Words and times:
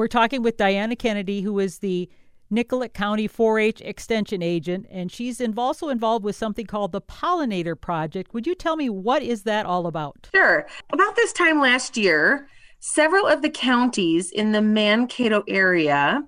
We're 0.00 0.08
talking 0.08 0.40
with 0.40 0.56
Diana 0.56 0.96
Kennedy, 0.96 1.42
who 1.42 1.58
is 1.58 1.80
the 1.80 2.08
Nicollet 2.48 2.94
County 2.94 3.26
4 3.26 3.58
H 3.58 3.82
Extension 3.82 4.42
Agent, 4.42 4.86
and 4.90 5.12
she's 5.12 5.42
also 5.58 5.90
involved 5.90 6.24
with 6.24 6.34
something 6.34 6.64
called 6.64 6.92
the 6.92 7.02
Pollinator 7.02 7.78
Project. 7.78 8.32
Would 8.32 8.46
you 8.46 8.54
tell 8.54 8.76
me 8.76 8.88
what 8.88 9.22
is 9.22 9.42
that 9.42 9.66
all 9.66 9.86
about? 9.86 10.30
Sure. 10.34 10.66
About 10.90 11.16
this 11.16 11.34
time 11.34 11.60
last 11.60 11.98
year, 11.98 12.48
several 12.78 13.26
of 13.26 13.42
the 13.42 13.50
counties 13.50 14.30
in 14.30 14.52
the 14.52 14.62
Mankato 14.62 15.44
area 15.46 16.22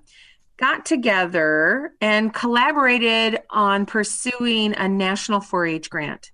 got 0.57 0.85
together 0.85 1.93
and 1.99 2.31
collaborated 2.31 3.39
on 3.49 3.87
pursuing 3.87 4.75
a 4.75 4.87
national 4.87 5.41
4 5.41 5.65
H 5.65 5.89
grant. 5.89 6.29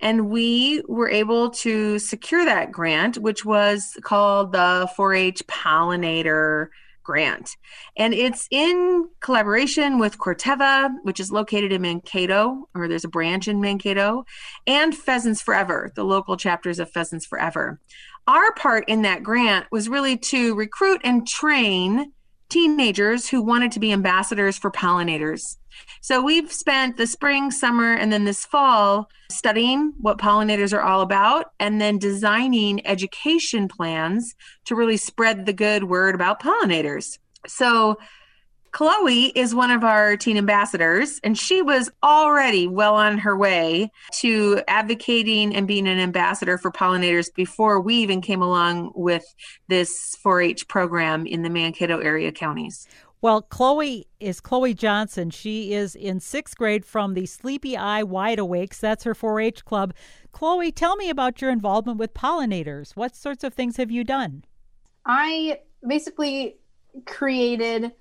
And 0.00 0.30
we 0.30 0.80
were 0.86 1.10
able 1.10 1.50
to 1.50 1.98
secure 1.98 2.44
that 2.44 2.70
grant, 2.70 3.18
which 3.18 3.44
was 3.44 3.98
called 4.04 4.52
the 4.52 4.88
4 4.94 5.14
H 5.14 5.44
Pollinator 5.48 6.68
Grant. 7.04 7.56
And 7.96 8.12
it's 8.12 8.48
in 8.50 9.08
collaboration 9.20 9.98
with 9.98 10.18
Corteva, 10.18 10.90
which 11.02 11.20
is 11.20 11.30
located 11.30 11.72
in 11.72 11.82
Mankato, 11.82 12.68
or 12.74 12.88
there's 12.88 13.04
a 13.04 13.08
branch 13.08 13.46
in 13.46 13.60
Mankato, 13.60 14.24
and 14.66 14.96
Pheasants 14.96 15.42
Forever, 15.42 15.92
the 15.94 16.04
local 16.04 16.36
chapters 16.36 16.80
of 16.80 16.90
Pheasants 16.90 17.26
Forever. 17.26 17.78
Our 18.26 18.52
part 18.54 18.88
in 18.88 19.02
that 19.02 19.22
grant 19.22 19.66
was 19.70 19.88
really 19.88 20.16
to 20.16 20.54
recruit 20.54 21.02
and 21.04 21.28
train 21.28 22.13
teenagers 22.54 23.28
who 23.28 23.42
wanted 23.42 23.72
to 23.72 23.80
be 23.80 23.92
ambassadors 23.92 24.56
for 24.56 24.70
pollinators. 24.70 25.56
So 26.00 26.22
we've 26.22 26.52
spent 26.52 26.96
the 26.96 27.06
spring, 27.08 27.50
summer, 27.50 27.94
and 27.94 28.12
then 28.12 28.22
this 28.22 28.44
fall 28.44 29.10
studying 29.28 29.92
what 30.00 30.18
pollinators 30.18 30.72
are 30.72 30.80
all 30.80 31.00
about 31.00 31.50
and 31.58 31.80
then 31.80 31.98
designing 31.98 32.86
education 32.86 33.66
plans 33.66 34.36
to 34.66 34.76
really 34.76 34.96
spread 34.96 35.46
the 35.46 35.52
good 35.52 35.82
word 35.82 36.14
about 36.14 36.40
pollinators. 36.40 37.18
So 37.48 37.98
Chloe 38.74 39.26
is 39.36 39.54
one 39.54 39.70
of 39.70 39.84
our 39.84 40.16
teen 40.16 40.36
ambassadors, 40.36 41.20
and 41.22 41.38
she 41.38 41.62
was 41.62 41.92
already 42.02 42.66
well 42.66 42.96
on 42.96 43.18
her 43.18 43.36
way 43.36 43.88
to 44.14 44.60
advocating 44.66 45.54
and 45.54 45.68
being 45.68 45.86
an 45.86 46.00
ambassador 46.00 46.58
for 46.58 46.72
pollinators 46.72 47.32
before 47.32 47.80
we 47.80 47.94
even 47.94 48.20
came 48.20 48.42
along 48.42 48.90
with 48.96 49.22
this 49.68 50.16
4 50.20 50.40
H 50.42 50.66
program 50.66 51.24
in 51.24 51.42
the 51.42 51.50
Mankato 51.50 52.00
area 52.00 52.32
counties. 52.32 52.88
Well, 53.20 53.42
Chloe 53.42 54.08
is 54.18 54.40
Chloe 54.40 54.74
Johnson. 54.74 55.30
She 55.30 55.72
is 55.72 55.94
in 55.94 56.18
sixth 56.18 56.58
grade 56.58 56.84
from 56.84 57.14
the 57.14 57.26
Sleepy 57.26 57.76
Eye 57.76 58.02
Wide 58.02 58.40
Awakes. 58.40 58.80
That's 58.80 59.04
her 59.04 59.14
4 59.14 59.38
H 59.38 59.64
club. 59.64 59.94
Chloe, 60.32 60.72
tell 60.72 60.96
me 60.96 61.10
about 61.10 61.40
your 61.40 61.52
involvement 61.52 61.98
with 61.98 62.12
pollinators. 62.12 62.96
What 62.96 63.14
sorts 63.14 63.44
of 63.44 63.54
things 63.54 63.76
have 63.76 63.92
you 63.92 64.02
done? 64.02 64.42
I 65.06 65.60
basically 65.86 66.56
created 67.06 67.92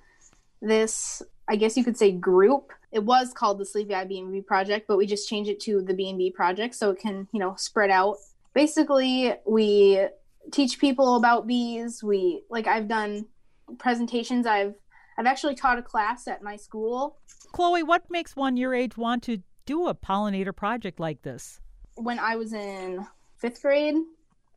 this, 0.64 1.22
I 1.48 1.56
guess 1.56 1.78
you 1.78 1.84
could 1.84 1.98
say, 1.98 2.12
group. 2.12 2.72
It 2.92 3.04
was 3.04 3.34
called 3.34 3.60
the 3.60 3.66
Sleepy 3.66 3.94
Eye 3.94 4.06
B&B 4.06 4.42
Project, 4.42 4.88
but 4.88 4.98
we 4.98 5.06
just 5.06 5.30
changed 5.30 5.50
it 5.50 5.60
to 5.62 5.82
the 5.82 5.94
B&B 5.94 6.32
Project 6.32 6.76
so 6.76 6.92
it 6.92 7.00
can, 7.00 7.28
you 7.32 7.40
know, 7.40 7.56
spread 7.58 7.90
out. 7.90 8.18
Basically, 8.54 9.34
we 9.46 10.08
teach 10.52 10.80
people 10.80 11.16
about 11.16 11.48
bees. 11.48 12.04
We 12.04 12.44
like 12.50 12.68
I've 12.68 12.88
done 12.88 13.26
presentations. 13.80 14.46
I've 14.46 14.76
I've 15.18 15.26
actually 15.26 15.56
taught 15.56 15.80
a 15.80 15.82
class 15.82 16.28
at 16.28 16.44
my 16.44 16.56
school. 16.56 17.18
Chloe, 17.52 17.84
what 17.84 18.10
makes 18.10 18.36
one 18.36 18.58
your 18.58 18.74
age 18.74 18.98
want 18.98 19.24
to 19.24 19.42
do 19.66 19.88
a 19.88 19.96
pollinator 19.96 20.56
project 20.56 21.00
like 21.00 21.22
this? 21.22 21.60
When 21.96 22.20
I 22.20 22.36
was 22.36 22.54
in 22.54 23.06
fifth 23.38 23.62
grade, 23.62 23.96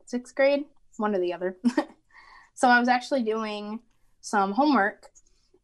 sixth 0.07 0.35
grade, 0.35 0.65
one 0.97 1.15
or 1.15 1.21
the 1.21 1.33
other. 1.33 1.57
so 2.55 2.69
I 2.69 2.79
was 2.79 2.89
actually 2.89 3.23
doing 3.23 3.81
some 4.21 4.53
homework 4.53 5.11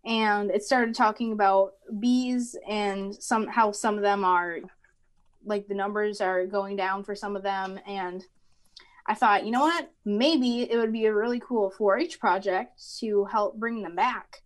and 0.04 0.50
it 0.50 0.62
started 0.62 0.94
talking 0.94 1.32
about 1.32 1.74
bees 2.00 2.56
and 2.68 3.14
some 3.14 3.46
how 3.46 3.72
some 3.72 3.96
of 3.96 4.02
them 4.02 4.24
are 4.24 4.58
like 5.44 5.66
the 5.68 5.74
numbers 5.74 6.20
are 6.20 6.46
going 6.46 6.76
down 6.76 7.04
for 7.04 7.14
some 7.14 7.36
of 7.36 7.42
them 7.42 7.78
and 7.86 8.24
I 9.06 9.14
thought, 9.14 9.44
you 9.44 9.50
know 9.50 9.60
what? 9.60 9.90
Maybe 10.04 10.70
it 10.70 10.76
would 10.76 10.92
be 10.92 11.06
a 11.06 11.14
really 11.14 11.40
cool 11.40 11.72
4-H 11.76 12.20
project 12.20 12.80
to 13.00 13.24
help 13.24 13.56
bring 13.58 13.82
them 13.82 13.96
back. 13.96 14.42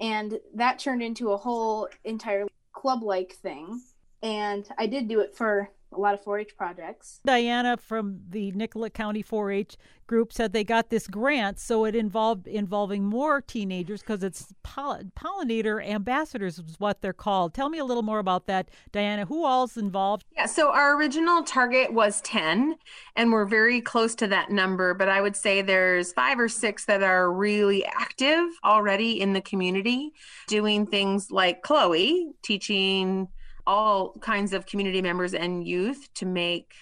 And 0.00 0.38
that 0.54 0.78
turned 0.78 1.02
into 1.02 1.30
a 1.30 1.36
whole 1.36 1.88
entire 2.04 2.46
club-like 2.72 3.34
thing. 3.34 3.80
And 4.22 4.68
I 4.78 4.86
did 4.86 5.08
do 5.08 5.20
it 5.20 5.36
for 5.36 5.70
a 5.92 6.00
lot 6.00 6.14
of 6.14 6.22
4-H 6.22 6.56
projects. 6.56 7.20
Diana 7.24 7.76
from 7.76 8.20
the 8.28 8.52
Nicollet 8.52 8.94
County 8.94 9.22
4-H 9.22 9.76
group 10.06 10.32
said 10.32 10.52
they 10.52 10.62
got 10.62 10.90
this 10.90 11.08
grant, 11.08 11.58
so 11.58 11.84
it 11.84 11.96
involved 11.96 12.46
involving 12.46 13.04
more 13.04 13.40
teenagers 13.40 14.02
because 14.02 14.22
it's 14.22 14.52
poll- 14.62 15.02
pollinator 15.16 15.84
ambassadors 15.84 16.58
is 16.58 16.78
what 16.78 17.02
they're 17.02 17.12
called. 17.12 17.54
Tell 17.54 17.68
me 17.68 17.78
a 17.78 17.84
little 17.84 18.02
more 18.02 18.18
about 18.18 18.46
that, 18.46 18.68
Diana. 18.92 19.24
Who 19.24 19.44
all's 19.44 19.76
involved? 19.76 20.24
Yeah, 20.36 20.46
so 20.46 20.70
our 20.70 20.96
original 20.96 21.42
target 21.42 21.92
was 21.92 22.20
10, 22.20 22.76
and 23.16 23.32
we're 23.32 23.46
very 23.46 23.80
close 23.80 24.14
to 24.16 24.28
that 24.28 24.50
number, 24.50 24.94
but 24.94 25.08
I 25.08 25.20
would 25.20 25.34
say 25.34 25.62
there's 25.62 26.12
five 26.12 26.38
or 26.38 26.48
six 26.48 26.84
that 26.84 27.02
are 27.02 27.32
really 27.32 27.84
active 27.84 28.44
already 28.64 29.20
in 29.20 29.32
the 29.32 29.40
community, 29.40 30.12
doing 30.46 30.86
things 30.86 31.30
like 31.30 31.62
Chloe 31.62 32.28
teaching 32.42 33.28
all 33.66 34.12
kinds 34.20 34.52
of 34.52 34.66
community 34.66 35.02
members 35.02 35.34
and 35.34 35.66
youth 35.66 36.08
to 36.14 36.26
make 36.26 36.74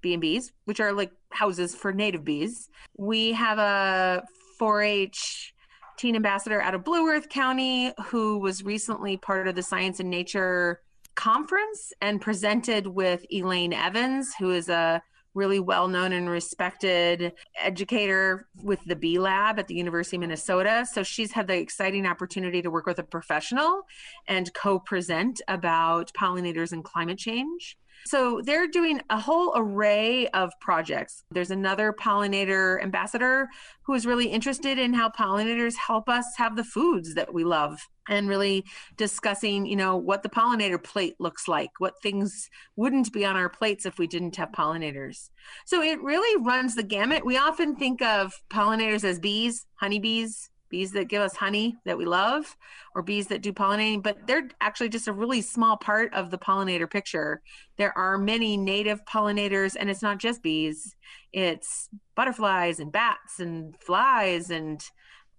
B&Bs, 0.00 0.50
which 0.64 0.80
are 0.80 0.92
like 0.92 1.12
houses 1.30 1.74
for 1.74 1.92
native 1.92 2.24
bees. 2.24 2.68
We 2.96 3.32
have 3.32 3.58
a 3.58 4.24
4-H 4.60 5.54
teen 5.96 6.16
ambassador 6.16 6.60
out 6.60 6.74
of 6.74 6.84
Blue 6.84 7.08
Earth 7.08 7.28
County 7.28 7.92
who 8.06 8.38
was 8.38 8.64
recently 8.64 9.16
part 9.16 9.48
of 9.48 9.54
the 9.54 9.62
Science 9.62 10.00
and 10.00 10.10
Nature 10.10 10.80
conference 11.14 11.92
and 12.00 12.20
presented 12.20 12.86
with 12.86 13.24
Elaine 13.30 13.72
Evans, 13.72 14.34
who 14.38 14.50
is 14.50 14.68
a 14.68 15.02
really 15.34 15.60
well 15.60 15.88
known 15.88 16.12
and 16.12 16.30
respected 16.30 17.32
educator 17.60 18.46
with 18.62 18.80
the 18.86 18.96
Bee 18.96 19.18
Lab 19.18 19.58
at 19.58 19.66
the 19.66 19.74
University 19.74 20.16
of 20.16 20.20
Minnesota. 20.20 20.86
So 20.90 21.02
she's 21.02 21.32
had 21.32 21.46
the 21.46 21.56
exciting 21.56 22.06
opportunity 22.06 22.62
to 22.62 22.70
work 22.70 22.86
with 22.86 22.98
a 22.98 23.02
professional 23.02 23.82
and 24.26 24.52
co 24.54 24.78
present 24.78 25.40
about 25.48 26.12
pollinators 26.12 26.72
and 26.72 26.84
climate 26.84 27.18
change. 27.18 27.76
So 28.06 28.42
they're 28.44 28.68
doing 28.68 29.00
a 29.10 29.18
whole 29.18 29.52
array 29.56 30.28
of 30.28 30.52
projects. 30.60 31.24
There's 31.30 31.50
another 31.50 31.92
pollinator 31.92 32.82
ambassador 32.82 33.48
who 33.82 33.94
is 33.94 34.06
really 34.06 34.26
interested 34.26 34.78
in 34.78 34.92
how 34.92 35.08
pollinators 35.08 35.74
help 35.76 36.08
us 36.08 36.26
have 36.36 36.56
the 36.56 36.64
foods 36.64 37.14
that 37.14 37.32
we 37.32 37.44
love 37.44 37.78
and 38.08 38.28
really 38.28 38.64
discussing, 38.96 39.64
you 39.64 39.76
know, 39.76 39.96
what 39.96 40.22
the 40.22 40.28
pollinator 40.28 40.82
plate 40.82 41.14
looks 41.18 41.48
like, 41.48 41.70
what 41.78 41.94
things 42.02 42.50
wouldn't 42.76 43.12
be 43.12 43.24
on 43.24 43.36
our 43.36 43.48
plates 43.48 43.86
if 43.86 43.98
we 43.98 44.06
didn't 44.06 44.36
have 44.36 44.52
pollinators. 44.52 45.30
So 45.64 45.82
it 45.82 46.00
really 46.02 46.44
runs 46.44 46.74
the 46.74 46.82
gamut. 46.82 47.24
We 47.24 47.38
often 47.38 47.76
think 47.76 48.02
of 48.02 48.34
pollinators 48.50 49.04
as 49.04 49.18
bees, 49.18 49.66
honeybees, 49.76 50.50
bees 50.74 50.90
that 50.90 51.06
give 51.06 51.22
us 51.22 51.36
honey 51.36 51.76
that 51.84 51.96
we 51.96 52.04
love 52.04 52.56
or 52.96 53.02
bees 53.02 53.28
that 53.28 53.42
do 53.42 53.52
pollinating 53.52 54.02
but 54.02 54.26
they're 54.26 54.48
actually 54.60 54.88
just 54.88 55.06
a 55.06 55.12
really 55.12 55.40
small 55.40 55.76
part 55.76 56.12
of 56.12 56.32
the 56.32 56.38
pollinator 56.38 56.90
picture. 56.90 57.40
There 57.76 57.96
are 57.96 58.18
many 58.18 58.56
native 58.56 59.04
pollinators 59.04 59.76
and 59.78 59.88
it's 59.88 60.02
not 60.02 60.18
just 60.18 60.42
bees. 60.42 60.96
It's 61.32 61.88
butterflies 62.16 62.80
and 62.80 62.90
bats 62.90 63.38
and 63.38 63.76
flies 63.80 64.50
and 64.50 64.82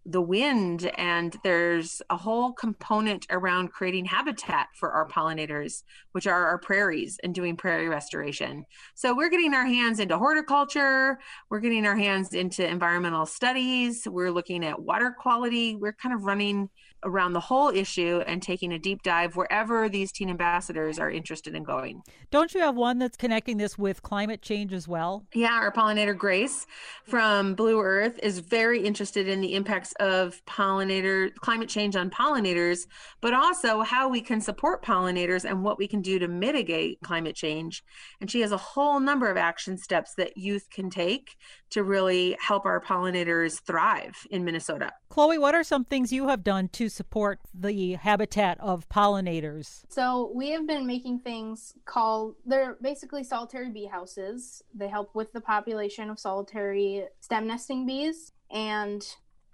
the 0.05 0.21
wind 0.21 0.85
and 0.97 1.35
there's 1.43 2.01
a 2.09 2.17
whole 2.17 2.53
component 2.53 3.25
around 3.31 3.71
creating 3.71 4.05
habitat 4.05 4.67
for 4.75 4.91
our 4.91 5.07
pollinators 5.07 5.83
which 6.11 6.27
are 6.27 6.45
our 6.45 6.59
prairies 6.59 7.19
and 7.23 7.33
doing 7.33 7.57
prairie 7.57 7.89
restoration. 7.89 8.65
So 8.93 9.15
we're 9.15 9.29
getting 9.29 9.53
our 9.53 9.65
hands 9.65 9.99
into 9.99 10.17
horticulture 10.17 11.17
we're 11.49 11.59
getting 11.59 11.85
our 11.85 11.95
hands 11.95 12.33
into 12.33 12.67
environmental 12.67 13.25
studies 13.25 14.07
we're 14.07 14.31
looking 14.31 14.63
at 14.63 14.79
water 14.81 15.15
quality 15.17 15.75
we're 15.75 15.93
kind 15.93 16.13
of 16.13 16.23
running 16.23 16.69
around 17.05 17.33
the 17.33 17.39
whole 17.39 17.69
issue 17.69 18.21
and 18.27 18.41
taking 18.41 18.73
a 18.73 18.79
deep 18.79 19.03
dive 19.03 19.35
wherever 19.35 19.87
these 19.87 20.11
teen 20.11 20.29
ambassadors 20.29 20.99
are 20.99 21.09
interested 21.09 21.55
in 21.55 21.63
going. 21.63 22.01
Don't 22.31 22.53
you 22.53 22.59
have 22.61 22.75
one 22.75 22.99
that's 22.99 23.15
connecting 23.15 23.57
this 23.57 23.77
with 23.77 24.01
climate 24.01 24.41
change 24.41 24.73
as 24.73 24.87
well? 24.87 25.25
Yeah, 25.33 25.53
our 25.53 25.71
pollinator 25.71 26.17
Grace 26.17 26.65
from 27.03 27.55
Blue 27.55 27.79
Earth 27.79 28.19
is 28.21 28.39
very 28.39 28.83
interested 28.83 29.27
in 29.27 29.39
the 29.39 29.53
impacts 29.53 29.93
of 29.99 30.43
pollinator 30.45 31.33
climate 31.35 31.69
change 31.69 31.95
on 31.95 32.09
pollinators, 32.09 32.87
but 33.21 33.33
also 33.33 33.81
how 33.81 34.09
we 34.09 34.21
can 34.21 34.41
support 34.41 34.83
pollinators 34.83 35.45
and 35.45 35.63
what 35.63 35.77
we 35.77 35.87
can 35.87 36.01
do 36.01 36.19
to 36.19 36.27
mitigate 36.27 36.99
climate 37.03 37.35
change. 37.35 37.83
And 38.19 38.29
she 38.29 38.41
has 38.41 38.51
a 38.51 38.57
whole 38.57 38.99
number 38.99 39.29
of 39.29 39.37
action 39.37 39.77
steps 39.77 40.15
that 40.15 40.37
youth 40.37 40.67
can 40.69 40.89
take 40.89 41.35
to 41.75 41.83
really 41.83 42.37
help 42.39 42.65
our 42.65 42.79
pollinators 42.79 43.59
thrive 43.59 44.15
in 44.31 44.45
Minnesota. 44.45 44.93
Chloe, 45.09 45.37
what 45.37 45.53
are 45.53 45.63
some 45.63 45.83
things 45.83 46.09
you 46.09 46.29
have 46.29 46.41
done 46.41 46.69
to 46.69 46.87
support 46.87 47.37
the 47.53 47.95
habitat 47.95 48.57
of 48.61 48.87
pollinators? 48.87 49.83
So, 49.89 50.31
we 50.33 50.51
have 50.51 50.65
been 50.65 50.87
making 50.87 51.19
things 51.19 51.73
called, 51.83 52.35
they're 52.45 52.77
basically 52.81 53.25
solitary 53.25 53.71
bee 53.71 53.87
houses. 53.87 54.63
They 54.73 54.87
help 54.87 55.13
with 55.15 55.33
the 55.33 55.41
population 55.41 56.09
of 56.09 56.17
solitary 56.17 57.07
stem 57.19 57.45
nesting 57.45 57.85
bees. 57.85 58.31
And 58.49 59.05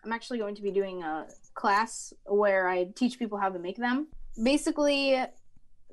I'm 0.05 0.11
actually 0.11 0.37
going 0.37 0.53
to 0.53 0.61
be 0.61 0.71
doing 0.71 1.01
a 1.01 1.25
class 1.55 2.13
where 2.25 2.69
I 2.69 2.89
teach 2.95 3.17
people 3.17 3.39
how 3.39 3.49
to 3.49 3.57
make 3.57 3.77
them. 3.77 4.09
Basically, 4.43 5.19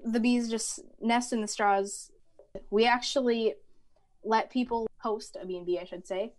the 0.04 0.20
bees 0.20 0.50
just 0.50 0.80
nest 1.00 1.32
in 1.32 1.40
the 1.40 1.48
straws. 1.48 2.10
We 2.70 2.84
actually 2.84 3.54
let 4.24 4.50
people 4.50 4.87
host 5.08 5.36
a 5.40 5.46
B&B, 5.46 5.78
I 5.80 5.84
should 5.84 6.06
say. 6.06 6.32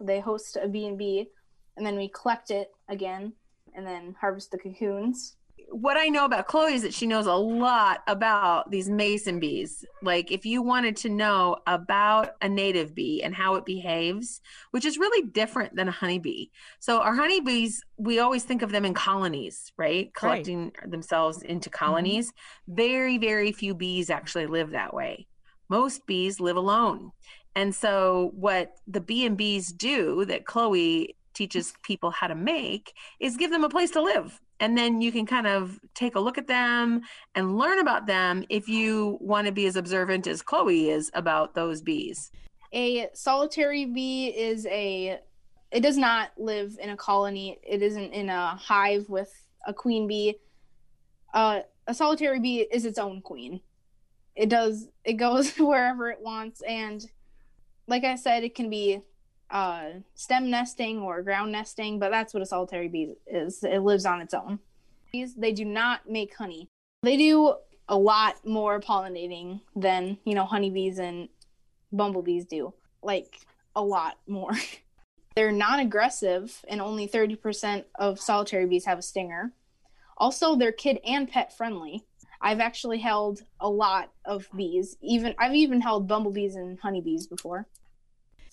They 0.00 0.20
host 0.20 0.56
a 0.60 0.68
B&B 0.68 1.28
and 1.76 1.84
then 1.86 1.96
we 1.96 2.08
collect 2.08 2.50
it 2.50 2.68
again 2.88 3.32
and 3.74 3.86
then 3.86 4.14
harvest 4.20 4.50
the 4.50 4.58
cocoons 4.58 5.36
what 5.72 5.96
I 5.96 6.08
know 6.08 6.24
about 6.24 6.46
Chloe 6.46 6.74
is 6.74 6.82
that 6.82 6.92
she 6.92 7.06
knows 7.06 7.26
a 7.26 7.34
lot 7.34 8.02
about 8.06 8.70
these 8.70 8.90
mason 8.90 9.40
bees. 9.40 9.84
Like, 10.02 10.30
if 10.30 10.44
you 10.44 10.62
wanted 10.62 10.96
to 10.98 11.08
know 11.08 11.56
about 11.66 12.34
a 12.42 12.48
native 12.48 12.94
bee 12.94 13.22
and 13.22 13.34
how 13.34 13.54
it 13.54 13.64
behaves, 13.64 14.40
which 14.70 14.84
is 14.84 14.98
really 14.98 15.26
different 15.28 15.74
than 15.74 15.88
a 15.88 15.92
honeybee. 15.92 16.46
So, 16.80 17.00
our 17.00 17.14
honeybees, 17.14 17.82
we 17.96 18.18
always 18.18 18.44
think 18.44 18.62
of 18.62 18.70
them 18.70 18.84
in 18.84 18.94
colonies, 18.94 19.72
right? 19.78 20.12
Collecting 20.14 20.72
right. 20.80 20.90
themselves 20.90 21.42
into 21.42 21.70
mm-hmm. 21.70 21.84
colonies. 21.84 22.28
Mm-hmm. 22.28 22.74
Very, 22.74 23.18
very 23.18 23.52
few 23.52 23.74
bees 23.74 24.10
actually 24.10 24.46
live 24.46 24.70
that 24.70 24.92
way. 24.92 25.26
Most 25.68 26.06
bees 26.06 26.38
live 26.38 26.56
alone. 26.56 27.12
And 27.54 27.74
so, 27.74 28.32
what 28.34 28.76
the 28.86 29.00
bees 29.00 29.72
do 29.72 30.24
that 30.24 30.46
Chloe 30.46 31.16
teaches 31.34 31.74
people 31.82 32.10
how 32.10 32.26
to 32.26 32.34
make 32.34 32.94
is 33.20 33.36
give 33.36 33.50
them 33.50 33.64
a 33.64 33.68
place 33.68 33.90
to 33.90 34.02
live 34.02 34.40
and 34.62 34.78
then 34.78 35.00
you 35.00 35.10
can 35.10 35.26
kind 35.26 35.48
of 35.48 35.80
take 35.92 36.14
a 36.14 36.20
look 36.20 36.38
at 36.38 36.46
them 36.46 37.02
and 37.34 37.58
learn 37.58 37.80
about 37.80 38.06
them 38.06 38.44
if 38.48 38.68
you 38.68 39.18
want 39.20 39.44
to 39.44 39.52
be 39.52 39.66
as 39.66 39.74
observant 39.74 40.28
as 40.28 40.40
Chloe 40.40 40.88
is 40.88 41.10
about 41.14 41.56
those 41.56 41.82
bees. 41.82 42.30
A 42.72 43.08
solitary 43.12 43.86
bee 43.86 44.28
is 44.28 44.64
a 44.66 45.18
it 45.72 45.80
does 45.80 45.96
not 45.96 46.30
live 46.38 46.78
in 46.80 46.90
a 46.90 46.96
colony. 46.96 47.58
It 47.64 47.82
isn't 47.82 48.12
in 48.12 48.28
a 48.28 48.54
hive 48.54 49.08
with 49.08 49.32
a 49.66 49.74
queen 49.74 50.06
bee. 50.06 50.36
Uh, 51.34 51.62
a 51.88 51.94
solitary 51.94 52.38
bee 52.38 52.60
is 52.60 52.84
its 52.84 52.98
own 52.98 53.20
queen. 53.20 53.60
It 54.36 54.48
does 54.48 54.88
it 55.04 55.14
goes 55.14 55.50
wherever 55.58 56.08
it 56.08 56.20
wants 56.20 56.62
and 56.62 57.04
like 57.86 58.04
I 58.04 58.16
said 58.16 58.44
it 58.44 58.54
can 58.54 58.70
be 58.70 59.02
uh, 59.50 59.90
stem 60.14 60.50
nesting 60.50 60.98
or 61.00 61.22
ground 61.22 61.52
nesting, 61.52 61.98
but 61.98 62.10
that's 62.10 62.32
what 62.32 62.42
a 62.42 62.46
solitary 62.46 62.88
bee 62.88 63.14
is. 63.26 63.62
It 63.62 63.80
lives 63.80 64.06
on 64.06 64.20
its 64.20 64.34
own. 64.34 64.58
Bees, 65.12 65.34
they 65.34 65.52
do 65.52 65.64
not 65.64 66.08
make 66.08 66.34
honey. 66.34 66.68
They 67.02 67.16
do 67.16 67.54
a 67.88 67.96
lot 67.96 68.46
more 68.46 68.80
pollinating 68.80 69.60
than, 69.76 70.18
you 70.24 70.34
know, 70.34 70.44
honeybees 70.44 70.98
and 70.98 71.28
bumblebees 71.92 72.46
do. 72.46 72.72
Like 73.02 73.40
a 73.76 73.82
lot 73.82 74.18
more. 74.26 74.52
They're 75.34 75.52
non 75.52 75.80
aggressive, 75.80 76.62
and 76.68 76.80
only 76.80 77.08
30% 77.08 77.84
of 77.94 78.20
solitary 78.20 78.66
bees 78.66 78.84
have 78.84 78.98
a 78.98 79.02
stinger. 79.02 79.52
Also, 80.18 80.56
they're 80.56 80.72
kid 80.72 81.00
and 81.06 81.28
pet 81.28 81.56
friendly. 81.56 82.04
I've 82.42 82.60
actually 82.60 82.98
held 82.98 83.42
a 83.60 83.68
lot 83.68 84.10
of 84.24 84.48
bees. 84.54 84.96
Even 85.00 85.34
I've 85.38 85.54
even 85.54 85.80
held 85.80 86.08
bumblebees 86.08 86.56
and 86.56 86.78
honeybees 86.80 87.26
before. 87.26 87.66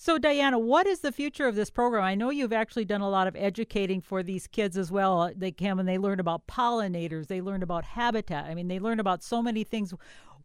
So, 0.01 0.17
Diana, 0.17 0.57
what 0.57 0.87
is 0.87 1.01
the 1.01 1.11
future 1.11 1.45
of 1.45 1.55
this 1.55 1.69
program? 1.69 2.05
I 2.05 2.15
know 2.15 2.29
you've 2.29 2.53
actually 2.53 2.85
done 2.85 3.01
a 3.01 3.09
lot 3.09 3.27
of 3.27 3.35
educating 3.35 3.99
for 3.99 4.23
these 4.23 4.47
kids 4.47 4.77
as 4.77 4.89
well. 4.89 5.29
They 5.35 5.51
come 5.51 5.77
and 5.77 5.89
they 5.89 5.97
learn 5.97 6.21
about 6.21 6.47
pollinators, 6.47 7.27
they 7.27 7.41
learn 7.41 7.63
about 7.63 7.83
habitat. 7.83 8.45
I 8.45 8.55
mean, 8.55 8.69
they 8.69 8.79
learn 8.79 9.01
about 9.01 9.23
so 9.23 9.43
many 9.43 9.65
things. 9.65 9.93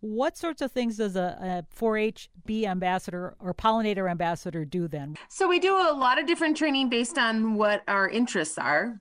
What 0.01 0.37
sorts 0.37 0.61
of 0.61 0.73
things 0.73 0.97
does 0.97 1.15
a, 1.15 1.65
4 1.71 1.97
H 1.97 2.31
bee 2.45 2.67
ambassador 2.67 3.37
or 3.39 3.55
pollinator 3.55 4.11
ambassador 4.11 4.65
do 4.65 4.89
then? 4.89 5.17
So, 5.29 5.47
we 5.47 5.61
do 5.61 5.77
a 5.77 5.95
lot 5.95 6.19
of 6.19 6.27
different 6.27 6.57
training 6.57 6.89
based 6.89 7.17
on 7.17 7.55
what 7.55 7.85
our 7.87 8.09
interests 8.09 8.59
are. 8.59 9.01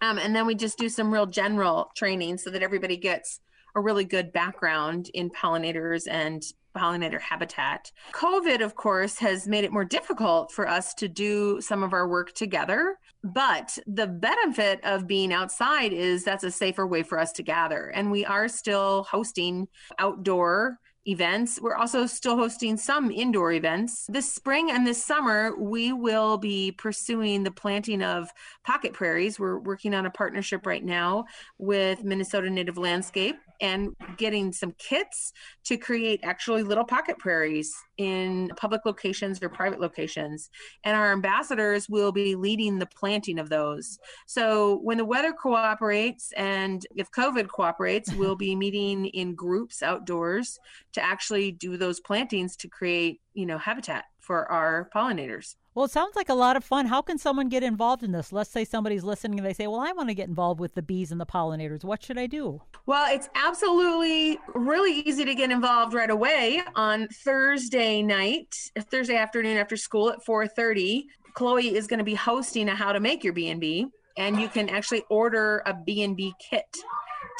Um, 0.00 0.16
and 0.16 0.34
then 0.34 0.46
we 0.46 0.54
just 0.54 0.78
do 0.78 0.88
some 0.88 1.12
real 1.12 1.26
general 1.26 1.90
training 1.94 2.38
so 2.38 2.48
that 2.48 2.62
everybody 2.62 2.96
gets 2.96 3.40
a 3.74 3.80
really 3.80 4.04
good 4.04 4.32
background 4.32 5.10
in 5.14 5.30
pollinators 5.30 6.06
and 6.10 6.42
pollinator 6.76 7.20
habitat. 7.20 7.92
COVID, 8.12 8.62
of 8.62 8.74
course, 8.74 9.18
has 9.18 9.46
made 9.46 9.64
it 9.64 9.72
more 9.72 9.84
difficult 9.84 10.52
for 10.52 10.68
us 10.68 10.94
to 10.94 11.08
do 11.08 11.60
some 11.60 11.82
of 11.82 11.92
our 11.92 12.08
work 12.08 12.32
together. 12.32 12.98
But 13.22 13.78
the 13.86 14.06
benefit 14.06 14.80
of 14.82 15.06
being 15.06 15.32
outside 15.32 15.92
is 15.92 16.24
that's 16.24 16.44
a 16.44 16.50
safer 16.50 16.86
way 16.86 17.02
for 17.02 17.18
us 17.18 17.32
to 17.32 17.42
gather. 17.42 17.88
And 17.88 18.10
we 18.10 18.24
are 18.24 18.48
still 18.48 19.04
hosting 19.04 19.68
outdoor 19.98 20.78
events. 21.06 21.60
We're 21.60 21.76
also 21.76 22.06
still 22.06 22.36
hosting 22.36 22.76
some 22.76 23.10
indoor 23.10 23.52
events. 23.52 24.06
This 24.08 24.32
spring 24.32 24.70
and 24.70 24.86
this 24.86 25.04
summer, 25.04 25.56
we 25.56 25.92
will 25.92 26.38
be 26.38 26.72
pursuing 26.72 27.42
the 27.42 27.50
planting 27.50 28.02
of 28.02 28.30
pocket 28.64 28.92
prairies. 28.92 29.38
We're 29.38 29.58
working 29.58 29.94
on 29.94 30.06
a 30.06 30.10
partnership 30.10 30.66
right 30.66 30.84
now 30.84 31.24
with 31.58 32.04
Minnesota 32.04 32.50
Native 32.50 32.78
Landscape 32.78 33.36
and 33.60 33.94
getting 34.16 34.52
some 34.52 34.72
kits 34.78 35.32
to 35.64 35.76
create 35.76 36.20
actually 36.22 36.62
little 36.62 36.84
pocket 36.84 37.18
prairies 37.18 37.74
in 37.98 38.50
public 38.56 38.82
locations 38.84 39.42
or 39.42 39.48
private 39.48 39.80
locations. 39.80 40.50
And 40.84 40.96
our 40.96 41.12
ambassadors 41.12 41.88
will 41.88 42.12
be 42.12 42.34
leading 42.34 42.78
the 42.78 42.86
planting 42.86 43.38
of 43.38 43.48
those. 43.48 43.98
So 44.26 44.78
when 44.82 44.98
the 44.98 45.04
weather 45.04 45.32
cooperates 45.32 46.32
and 46.36 46.86
if 46.96 47.10
COVID 47.10 47.48
cooperates, 47.48 48.12
we'll 48.14 48.36
be 48.36 48.56
meeting 48.56 49.06
in 49.06 49.34
groups 49.34 49.82
outdoors 49.82 50.58
to 50.92 51.02
actually 51.02 51.52
do 51.52 51.76
those 51.76 52.00
plantings 52.00 52.56
to 52.56 52.68
create, 52.68 53.20
you 53.34 53.46
know, 53.46 53.58
habitat 53.58 54.04
for 54.22 54.50
our 54.50 54.88
pollinators. 54.94 55.56
Well, 55.74 55.84
it 55.86 55.90
sounds 55.90 56.16
like 56.16 56.28
a 56.28 56.34
lot 56.34 56.56
of 56.56 56.64
fun. 56.64 56.86
How 56.86 57.02
can 57.02 57.18
someone 57.18 57.48
get 57.48 57.62
involved 57.62 58.02
in 58.02 58.12
this? 58.12 58.32
Let's 58.32 58.50
say 58.50 58.64
somebody's 58.64 59.04
listening 59.04 59.38
and 59.38 59.46
they 59.46 59.52
say, 59.52 59.66
Well, 59.66 59.80
I 59.80 59.92
want 59.92 60.08
to 60.08 60.14
get 60.14 60.28
involved 60.28 60.60
with 60.60 60.74
the 60.74 60.82
bees 60.82 61.10
and 61.10 61.20
the 61.20 61.26
pollinators. 61.26 61.84
What 61.84 62.02
should 62.02 62.18
I 62.18 62.26
do? 62.26 62.62
Well, 62.86 63.12
it's 63.12 63.28
absolutely 63.34 64.38
really 64.54 65.00
easy 65.00 65.24
to 65.24 65.34
get 65.34 65.50
involved 65.50 65.94
right 65.94 66.10
away 66.10 66.62
on 66.76 67.08
Thursday 67.08 68.02
night, 68.02 68.54
Thursday 68.78 69.16
afternoon 69.16 69.56
after 69.56 69.76
school 69.76 70.10
at 70.10 70.24
4:30. 70.24 71.04
Chloe 71.34 71.74
is 71.74 71.86
going 71.86 71.98
to 71.98 72.04
be 72.04 72.14
hosting 72.14 72.68
a 72.68 72.74
how 72.74 72.92
to 72.92 73.00
make 73.00 73.24
your 73.24 73.32
B&B 73.32 73.88
and 74.16 74.40
you 74.40 74.48
can 74.48 74.68
actually 74.68 75.02
order 75.08 75.62
a 75.66 75.74
B&B 75.74 76.34
kit 76.38 76.66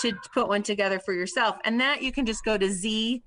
to 0.01 0.13
put 0.33 0.49
one 0.49 0.63
together 0.63 0.99
for 0.99 1.13
yourself. 1.13 1.57
And 1.65 1.79
that 1.81 2.03
you 2.03 2.13
can 2.13 2.27
just 2.27 2.45
go 2.45 2.57
to 2.57 2.71
z.umn.edu 2.71 3.23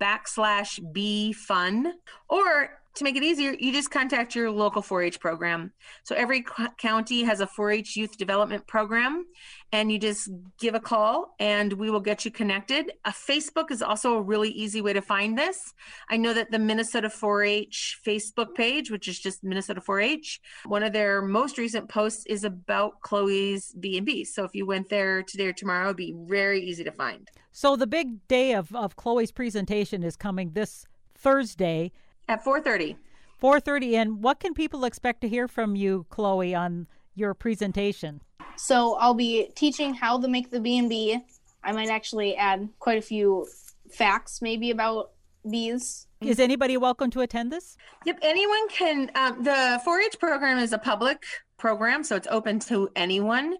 backslash 0.00 0.80
B 0.92 1.32
fun. 1.32 1.94
Or 2.28 2.78
to 2.98 3.04
make 3.04 3.16
it 3.16 3.22
easier, 3.22 3.54
you 3.58 3.72
just 3.72 3.90
contact 3.90 4.34
your 4.34 4.50
local 4.50 4.82
4 4.82 5.02
H 5.02 5.20
program. 5.20 5.72
So 6.04 6.14
every 6.14 6.44
county 6.78 7.22
has 7.22 7.40
a 7.40 7.46
4 7.46 7.70
H 7.70 7.96
youth 7.96 8.16
development 8.16 8.66
program, 8.66 9.24
and 9.72 9.92
you 9.92 9.98
just 9.98 10.30
give 10.58 10.74
a 10.74 10.80
call 10.80 11.34
and 11.38 11.72
we 11.74 11.90
will 11.90 12.00
get 12.00 12.24
you 12.24 12.30
connected. 12.30 12.92
A 13.04 13.10
Facebook 13.10 13.70
is 13.70 13.82
also 13.82 14.14
a 14.14 14.22
really 14.22 14.50
easy 14.50 14.80
way 14.80 14.92
to 14.92 15.02
find 15.02 15.38
this. 15.38 15.74
I 16.08 16.16
know 16.16 16.32
that 16.34 16.50
the 16.50 16.58
Minnesota 16.58 17.10
4 17.10 17.42
H 17.44 17.98
Facebook 18.06 18.54
page, 18.54 18.90
which 18.90 19.08
is 19.08 19.18
just 19.18 19.44
Minnesota 19.44 19.80
4 19.80 20.00
H, 20.00 20.40
one 20.64 20.82
of 20.82 20.92
their 20.92 21.22
most 21.22 21.58
recent 21.58 21.88
posts 21.88 22.24
is 22.26 22.44
about 22.44 23.00
Chloe's 23.02 23.74
B&B. 23.78 24.24
So 24.24 24.44
if 24.44 24.54
you 24.54 24.66
went 24.66 24.88
there 24.88 25.22
today 25.22 25.46
or 25.46 25.52
tomorrow, 25.52 25.86
it'd 25.86 25.96
be 25.96 26.14
very 26.16 26.62
easy 26.62 26.84
to 26.84 26.92
find. 26.92 27.28
So 27.52 27.76
the 27.76 27.86
big 27.86 28.26
day 28.28 28.54
of, 28.54 28.74
of 28.74 28.96
Chloe's 28.96 29.32
presentation 29.32 30.02
is 30.02 30.16
coming 30.16 30.52
this 30.52 30.86
Thursday 31.14 31.92
at 32.28 32.44
4:30. 32.44 32.96
4:30 33.40 33.94
and 33.96 34.22
what 34.22 34.40
can 34.40 34.54
people 34.54 34.84
expect 34.84 35.20
to 35.22 35.28
hear 35.28 35.48
from 35.48 35.76
you 35.76 36.06
Chloe 36.10 36.54
on 36.54 36.86
your 37.14 37.34
presentation? 37.34 38.20
So 38.56 38.94
I'll 38.94 39.14
be 39.14 39.50
teaching 39.54 39.94
how 39.94 40.20
to 40.20 40.28
make 40.28 40.50
the 40.50 40.60
B&B. 40.60 41.18
I 41.62 41.72
might 41.72 41.88
actually 41.88 42.36
add 42.36 42.68
quite 42.78 42.98
a 42.98 43.02
few 43.02 43.46
facts 43.90 44.42
maybe 44.42 44.70
about 44.70 45.12
bees. 45.48 46.06
Is 46.20 46.40
anybody 46.40 46.76
welcome 46.76 47.10
to 47.10 47.20
attend 47.20 47.52
this? 47.52 47.76
Yep, 48.04 48.18
anyone 48.22 48.68
can. 48.68 49.10
Um, 49.14 49.42
the 49.44 49.80
4 49.84 50.00
H 50.00 50.18
program 50.18 50.58
is 50.58 50.72
a 50.72 50.78
public 50.78 51.24
program, 51.58 52.02
so 52.02 52.16
it's 52.16 52.26
open 52.30 52.58
to 52.60 52.88
anyone. 52.96 53.56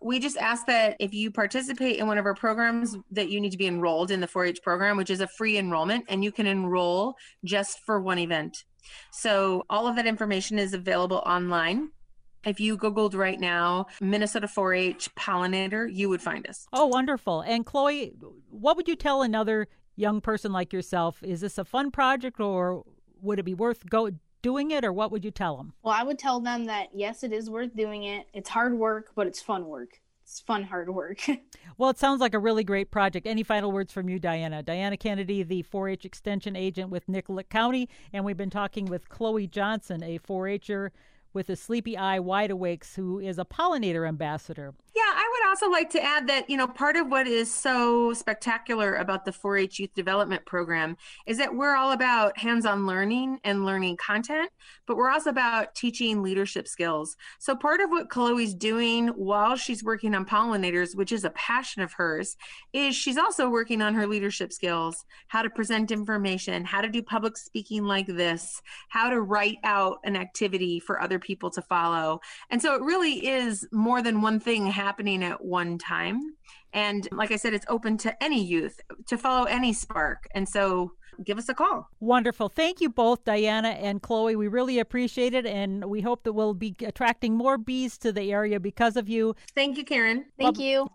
We 0.00 0.18
just 0.18 0.36
ask 0.36 0.66
that 0.66 0.96
if 1.00 1.12
you 1.12 1.30
participate 1.30 1.96
in 1.96 2.06
one 2.06 2.18
of 2.18 2.26
our 2.26 2.34
programs, 2.34 2.96
that 3.10 3.28
you 3.28 3.40
need 3.40 3.52
to 3.52 3.58
be 3.58 3.66
enrolled 3.66 4.10
in 4.10 4.20
the 4.20 4.26
4 4.26 4.46
H 4.46 4.62
program, 4.62 4.96
which 4.96 5.10
is 5.10 5.20
a 5.20 5.26
free 5.26 5.58
enrollment, 5.58 6.04
and 6.08 6.22
you 6.22 6.32
can 6.32 6.46
enroll 6.46 7.16
just 7.44 7.80
for 7.84 8.00
one 8.00 8.18
event. 8.18 8.64
So, 9.10 9.64
all 9.68 9.86
of 9.86 9.96
that 9.96 10.06
information 10.06 10.58
is 10.58 10.72
available 10.72 11.22
online. 11.26 11.90
If 12.44 12.60
you 12.60 12.78
Googled 12.78 13.14
right 13.14 13.38
now 13.38 13.86
Minnesota 14.00 14.48
4 14.48 14.74
H 14.74 15.14
pollinator, 15.16 15.88
you 15.92 16.08
would 16.08 16.22
find 16.22 16.48
us. 16.48 16.66
Oh, 16.72 16.86
wonderful. 16.86 17.40
And 17.40 17.66
Chloe, 17.66 18.14
what 18.50 18.76
would 18.76 18.88
you 18.88 18.96
tell 18.96 19.22
another 19.22 19.68
young 19.96 20.20
person 20.20 20.52
like 20.52 20.72
yourself? 20.72 21.22
Is 21.22 21.40
this 21.40 21.58
a 21.58 21.64
fun 21.64 21.90
project 21.90 22.40
or 22.40 22.84
would 23.20 23.38
it 23.38 23.44
be 23.44 23.54
worth 23.54 23.84
go 23.90 24.10
doing 24.42 24.70
it 24.70 24.84
or 24.84 24.92
what 24.92 25.10
would 25.10 25.24
you 25.24 25.30
tell 25.30 25.56
them? 25.56 25.72
Well, 25.82 25.94
I 25.94 26.02
would 26.02 26.18
tell 26.18 26.40
them 26.40 26.66
that 26.66 26.88
yes, 26.94 27.22
it 27.22 27.32
is 27.32 27.50
worth 27.50 27.74
doing 27.76 28.04
it. 28.04 28.26
It's 28.32 28.48
hard 28.48 28.74
work, 28.74 29.12
but 29.14 29.26
it's 29.26 29.40
fun 29.40 29.66
work. 29.66 30.00
it's 30.22 30.40
fun, 30.40 30.64
hard 30.64 30.90
work. 30.90 31.26
well, 31.78 31.90
it 31.90 31.98
sounds 31.98 32.20
like 32.20 32.34
a 32.34 32.38
really 32.38 32.64
great 32.64 32.90
project. 32.90 33.26
Any 33.26 33.42
final 33.42 33.72
words 33.72 33.92
from 33.92 34.08
you, 34.08 34.18
Diana? 34.18 34.62
Diana 34.62 34.96
Kennedy, 34.96 35.42
the 35.42 35.62
4 35.62 35.88
H 35.88 36.04
Extension 36.04 36.56
Agent 36.56 36.90
with 36.90 37.08
Nicollet 37.08 37.48
County, 37.48 37.88
and 38.12 38.24
we've 38.24 38.36
been 38.36 38.50
talking 38.50 38.86
with 38.86 39.08
Chloe 39.08 39.46
Johnson, 39.46 40.02
a 40.02 40.18
4 40.18 40.48
H'er 40.48 40.90
with 41.32 41.50
a 41.50 41.56
sleepy 41.56 41.96
eye 41.96 42.18
wide 42.18 42.50
awakes 42.50 42.96
who 42.96 43.20
is 43.20 43.38
a 43.38 43.44
pollinator 43.44 44.08
ambassador. 44.08 44.74
Yeah, 44.98 45.04
I 45.14 45.30
would 45.32 45.48
also 45.48 45.70
like 45.70 45.90
to 45.90 46.02
add 46.02 46.26
that, 46.26 46.50
you 46.50 46.56
know, 46.56 46.66
part 46.66 46.96
of 46.96 47.06
what 47.06 47.28
is 47.28 47.54
so 47.54 48.12
spectacular 48.12 48.96
about 48.96 49.24
the 49.24 49.30
4 49.30 49.56
H 49.56 49.78
Youth 49.78 49.94
Development 49.94 50.44
Program 50.44 50.96
is 51.24 51.38
that 51.38 51.54
we're 51.54 51.76
all 51.76 51.92
about 51.92 52.36
hands 52.36 52.66
on 52.66 52.84
learning 52.84 53.38
and 53.44 53.64
learning 53.64 53.96
content, 53.98 54.50
but 54.88 54.96
we're 54.96 55.10
also 55.10 55.30
about 55.30 55.76
teaching 55.76 56.20
leadership 56.20 56.66
skills. 56.66 57.16
So, 57.38 57.54
part 57.54 57.80
of 57.80 57.90
what 57.90 58.08
Chloe's 58.08 58.54
doing 58.54 59.08
while 59.08 59.54
she's 59.54 59.84
working 59.84 60.16
on 60.16 60.24
pollinators, 60.24 60.96
which 60.96 61.12
is 61.12 61.22
a 61.22 61.30
passion 61.30 61.80
of 61.82 61.92
hers, 61.92 62.36
is 62.72 62.96
she's 62.96 63.18
also 63.18 63.48
working 63.48 63.80
on 63.80 63.94
her 63.94 64.06
leadership 64.06 64.52
skills 64.52 65.04
how 65.28 65.42
to 65.42 65.50
present 65.50 65.92
information, 65.92 66.64
how 66.64 66.80
to 66.80 66.88
do 66.88 67.04
public 67.04 67.36
speaking 67.36 67.84
like 67.84 68.08
this, 68.08 68.60
how 68.88 69.10
to 69.10 69.20
write 69.20 69.58
out 69.62 69.98
an 70.02 70.16
activity 70.16 70.80
for 70.80 71.00
other 71.00 71.20
people 71.20 71.50
to 71.50 71.62
follow. 71.62 72.20
And 72.50 72.60
so, 72.60 72.74
it 72.74 72.82
really 72.82 73.24
is 73.28 73.64
more 73.70 74.02
than 74.02 74.22
one 74.22 74.40
thing 74.40 74.66
happening 74.88 75.22
at 75.22 75.44
one 75.44 75.76
time. 75.76 76.18
And 76.72 77.06
like 77.12 77.30
I 77.30 77.36
said, 77.36 77.52
it's 77.52 77.66
open 77.68 77.98
to 77.98 78.22
any 78.24 78.42
youth 78.42 78.80
to 79.06 79.18
follow 79.18 79.44
any 79.44 79.74
spark. 79.74 80.26
And 80.34 80.48
so 80.48 80.92
give 81.22 81.36
us 81.36 81.50
a 81.50 81.54
call. 81.54 81.90
Wonderful. 82.00 82.48
Thank 82.48 82.80
you 82.80 82.88
both, 82.88 83.22
Diana 83.24 83.68
and 83.68 84.00
Chloe. 84.00 84.34
We 84.34 84.48
really 84.48 84.78
appreciate 84.78 85.34
it. 85.34 85.44
And 85.44 85.84
we 85.84 86.00
hope 86.00 86.24
that 86.24 86.32
we'll 86.32 86.54
be 86.54 86.74
attracting 86.82 87.36
more 87.36 87.58
bees 87.58 87.98
to 87.98 88.12
the 88.12 88.32
area 88.32 88.58
because 88.58 88.96
of 88.96 89.10
you. 89.10 89.36
Thank 89.54 89.76
you, 89.76 89.84
Karen. 89.84 90.24
Thank 90.38 90.56
well, 90.56 90.66
you. 90.66 90.88